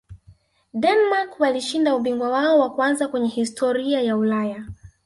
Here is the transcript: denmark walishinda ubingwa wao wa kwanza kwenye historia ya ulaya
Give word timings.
denmark 0.73 1.39
walishinda 1.39 1.95
ubingwa 1.95 2.29
wao 2.29 2.59
wa 2.59 2.69
kwanza 2.75 3.07
kwenye 3.07 3.27
historia 3.27 4.01
ya 4.01 4.17
ulaya 4.17 4.65